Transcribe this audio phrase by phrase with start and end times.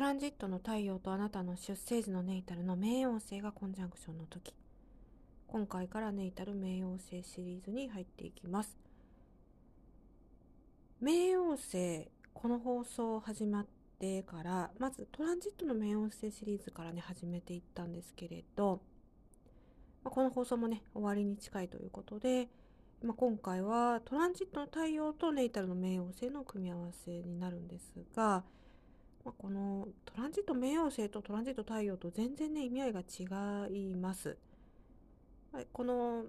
[0.00, 4.54] ランジットの太陽とあなたの出生時のネイタルの冥王星がコンジャンクションの時。
[5.46, 8.78] 今回からネイタル冥王星シリーズに入っていきます。
[11.02, 13.66] 冥王星この放送始まっ
[13.98, 18.80] てからまずトランジットの冥王星シリーズからね始めていったんですけれど、
[20.02, 22.48] まあ、この放送もね終わりに近いということで、
[23.04, 28.44] まあ、今回はトランジットの太陽とネイタルの冥王星の組み合わせになるんですが、
[29.24, 34.36] まあ、このトランジット冥王星とトランジット太陽と全然ね意味合いが違います。
[35.72, 36.24] この、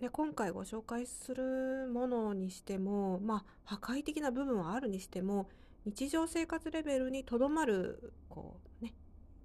[0.00, 5.48] ね、今回ご紹介するものにしても、まあ、破壊的な部分はあるにしても
[5.86, 8.92] 日常生活レベルにとどまるこう、ね、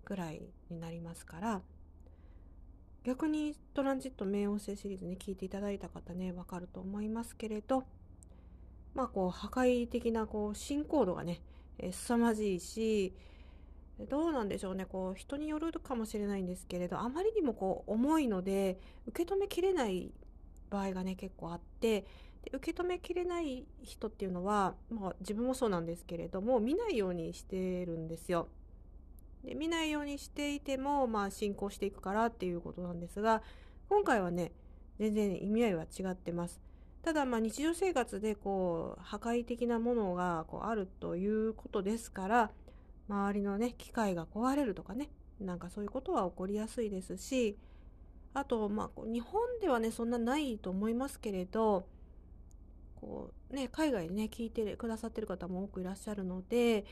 [0.04, 1.62] ぐらいになりますから
[3.04, 7.86] 逆にトランジット冥王星シリーズに聞いていただいた方ねわかると思いますけれど
[8.94, 11.42] まあこう破壊的なこう進行度がね
[11.82, 13.14] え凄まじいし
[14.10, 20.12] どうなんでしょうねこう人によるかもしれないんですけれどあまりにもこう重いので受け止めきれない
[20.70, 22.06] 場合がね結構あって
[22.44, 28.48] で受け止めきれない人っていうのは、まあ、自分もそうなんですけれども見ないようにしてるんですよ。
[29.44, 33.42] で見ないようにしていても、まあ、進行していくからっていうことなんですが
[33.90, 34.52] 今回はね
[35.00, 36.71] 全然意味合いは違ってます。
[37.04, 42.52] ただまあ日常生活でこう破壊的なものがこうあるということですから
[43.10, 47.58] 周りのね機械が壊れるとかねなんかそういうことは起こりやすいですし
[48.34, 51.86] あとまあ日本ではねそんなないと思いますけれど
[52.96, 56.86] こうね海外でね聞いてくださってる方も多くいらっしゃるので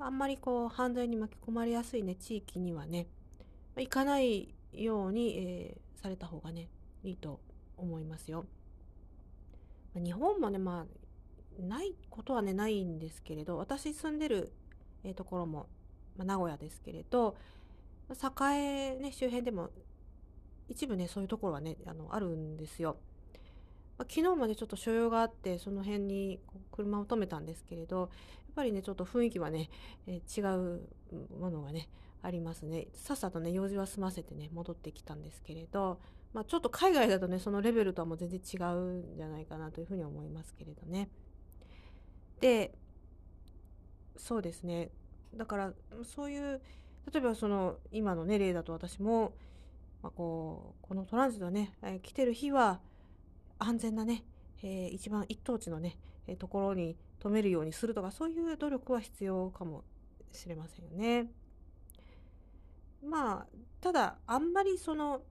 [0.00, 3.06] あんまりこう犯罪に巻き込まれやすいね地域にはね
[3.76, 6.68] 行かないように、え、された方がね
[7.04, 7.40] いいと
[7.76, 8.44] 思いますよ。
[9.94, 10.86] 日本もねま
[11.60, 14.52] あないことはねないんですけれど私住んでる
[15.04, 15.68] え、ところも、
[16.16, 17.36] まあ、名古屋ですけれど
[18.10, 19.70] 栄、ね、周辺でも
[20.68, 22.96] 一部ねそういうところはねあのあるんですよ。
[23.96, 26.38] まあ、昨日までちょっと所用があってその辺に
[26.70, 28.08] 車を止めたんですけれどやっ
[28.54, 29.70] ぱりねちょっと雰囲気はね、
[30.06, 30.82] えー、違う
[31.40, 31.88] ものがね
[32.22, 35.98] ありますねさっさとね用事は済ませてね戻ってきたんですけれど、
[36.32, 41.08] まあ、ちょっと海外だとねそのレベルとはもう全然違うんじゃないかなというふうに思いますけれどね。
[42.40, 42.74] で
[44.16, 44.90] そうですね
[45.34, 45.72] だから
[46.04, 46.60] そういう
[47.12, 49.32] 例えばその今のね例だと私も、
[50.02, 52.80] まあ、こうこのトランジットね、えー、来てる日は
[53.58, 54.24] 安全なね、
[54.62, 55.96] えー、一番一等地のね、
[56.26, 59.84] えー、ところに止めるようにするとかそういう努力は必要かも
[60.32, 61.30] しれませんよね。
[63.02, 63.46] まあ
[63.80, 65.22] ただあんまりその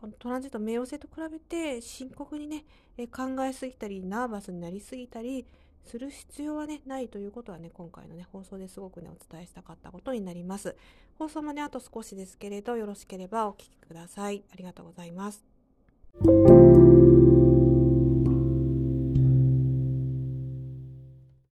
[0.00, 2.64] このトランジット冥王星と比べて深刻にね、
[2.96, 5.44] え考えすぎたりナーバスになりすぎたり
[5.84, 10.74] する必要はね、ないということはね、今回のね、放送ですごくね、お伝えしたかったことになります。
[11.18, 14.42] 放送もね、あと少しですけれど、よろしければお聴きください。
[14.50, 15.59] ありがとうございます。